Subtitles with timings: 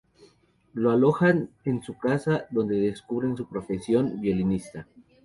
[0.73, 4.87] Lo alojan en su casa, donde descubren su profesión: violinista.